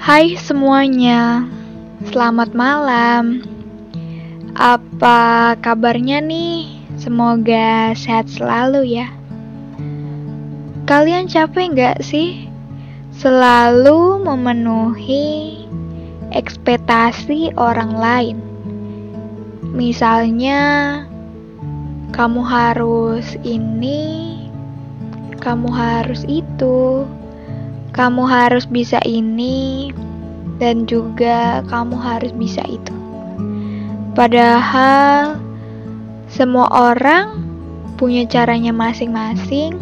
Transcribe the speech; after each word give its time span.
Hai 0.00 0.32
semuanya, 0.40 1.44
selamat 2.08 2.56
malam. 2.56 3.44
Apa 4.56 5.52
kabarnya 5.60 6.24
nih? 6.24 6.72
Semoga 6.96 7.92
sehat 7.92 8.32
selalu 8.32 8.96
ya. 8.96 9.12
Kalian 10.88 11.28
capek 11.28 11.76
nggak 11.76 11.98
sih? 12.00 12.48
Selalu 13.12 14.24
memenuhi 14.24 15.68
ekspektasi 16.32 17.52
orang 17.60 17.92
lain. 17.92 18.38
Misalnya, 19.76 21.04
kamu 22.16 22.40
harus 22.40 23.36
ini, 23.44 24.48
kamu 25.44 25.68
harus 25.68 26.24
itu 26.24 27.04
kamu 27.90 28.22
harus 28.22 28.70
bisa 28.70 29.02
ini 29.02 29.90
dan 30.62 30.86
juga 30.86 31.64
kamu 31.66 31.96
harus 31.98 32.30
bisa 32.36 32.62
itu. 32.70 32.94
Padahal 34.14 35.40
semua 36.30 36.70
orang 36.70 37.42
punya 37.98 38.22
caranya 38.28 38.70
masing-masing 38.70 39.74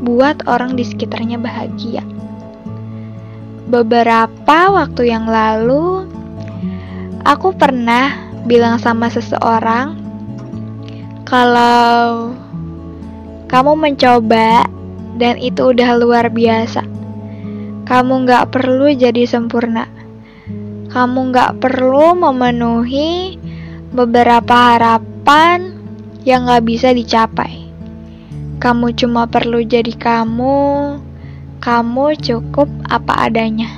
buat 0.00 0.40
orang 0.48 0.78
di 0.78 0.84
sekitarnya 0.86 1.36
bahagia. 1.36 2.00
Beberapa 3.66 4.70
waktu 4.70 5.10
yang 5.10 5.26
lalu, 5.26 6.06
aku 7.26 7.50
pernah 7.52 8.14
bilang 8.46 8.78
sama 8.78 9.10
seseorang 9.10 9.98
kalau 11.26 12.30
kamu 13.50 13.72
mencoba 13.74 14.70
dan 15.18 15.34
itu 15.42 15.74
udah 15.74 15.98
luar 15.98 16.30
biasa 16.30 16.95
kamu 17.86 18.26
gak 18.26 18.50
perlu 18.50 18.90
jadi 18.90 19.30
sempurna. 19.30 19.86
Kamu 20.90 21.30
gak 21.30 21.62
perlu 21.62 22.18
memenuhi 22.18 23.38
beberapa 23.94 24.74
harapan 24.74 25.70
yang 26.26 26.50
gak 26.50 26.66
bisa 26.66 26.90
dicapai. 26.90 27.70
Kamu 28.58 28.90
cuma 28.98 29.30
perlu 29.30 29.62
jadi 29.62 29.94
kamu. 29.94 30.98
Kamu 31.62 32.06
cukup 32.18 32.66
apa 32.90 33.30
adanya. 33.30 33.70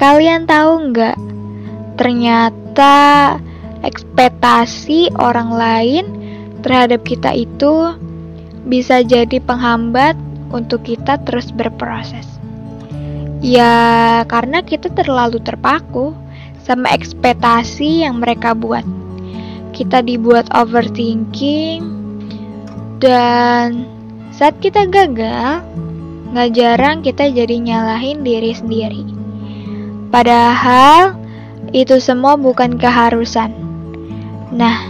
Kalian 0.00 0.48
tahu 0.48 0.94
nggak? 0.94 1.16
Ternyata 1.98 2.96
ekspektasi 3.82 5.12
orang 5.18 5.50
lain 5.50 6.04
terhadap 6.62 7.02
kita 7.02 7.34
itu 7.34 7.98
bisa 8.64 9.02
jadi 9.02 9.42
penghambat 9.42 10.14
untuk 10.54 10.86
kita 10.86 11.18
terus 11.26 11.50
berproses. 11.50 12.37
Ya, 13.38 14.26
karena 14.26 14.66
kita 14.66 14.90
terlalu 14.90 15.38
terpaku 15.38 16.10
sama 16.66 16.90
ekspektasi 16.90 18.02
yang 18.02 18.18
mereka 18.18 18.50
buat. 18.50 18.82
Kita 19.70 20.02
dibuat 20.02 20.50
overthinking, 20.50 21.98
dan 22.98 23.86
saat 24.34 24.58
kita 24.58 24.90
gagal, 24.90 25.62
nggak 26.34 26.50
jarang 26.50 26.98
kita 27.06 27.30
jadi 27.30 27.62
nyalahin 27.62 28.26
diri 28.26 28.50
sendiri. 28.50 29.06
Padahal 30.10 31.14
itu 31.70 32.02
semua 32.02 32.34
bukan 32.34 32.74
keharusan. 32.74 33.54
Nah, 34.50 34.82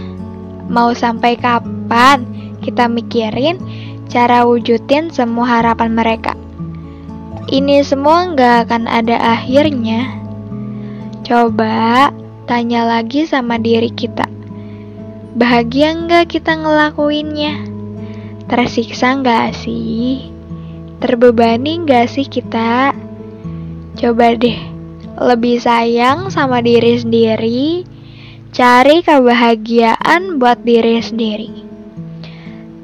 mau 0.73 0.89
sampai 0.97 1.37
kapan 1.37 2.25
kita 2.65 2.89
mikirin 2.89 3.61
cara 4.09 4.41
wujudin 4.41 5.13
semua 5.13 5.61
harapan 5.61 5.93
mereka? 5.93 6.33
Ini 7.49 7.81
semua 7.81 8.29
nggak 8.29 8.69
akan 8.69 8.85
ada 8.85 9.17
akhirnya. 9.17 10.21
Coba 11.25 12.13
tanya 12.45 12.85
lagi 12.85 13.25
sama 13.25 13.57
diri 13.57 13.89
kita. 13.89 14.29
Bahagia 15.33 15.97
nggak 15.97 16.29
kita 16.29 16.53
ngelakuinnya? 16.61 17.65
Tersiksa 18.45 19.17
nggak 19.17 19.57
sih? 19.57 20.29
Terbebani 21.01 21.89
nggak 21.89 22.05
sih 22.13 22.29
kita? 22.29 22.93
Coba 23.97 24.37
deh, 24.37 24.61
lebih 25.17 25.57
sayang 25.57 26.29
sama 26.29 26.61
diri 26.61 27.01
sendiri, 27.01 27.81
cari 28.53 29.01
kebahagiaan 29.01 30.37
buat 30.37 30.61
diri 30.61 31.01
sendiri. 31.01 31.65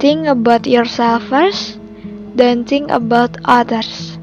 Think 0.01 0.25
about 0.25 0.65
yourself 0.65 1.21
first, 1.29 1.77
don't 2.33 2.65
think 2.65 2.89
about 2.89 3.37
others. 3.45 4.14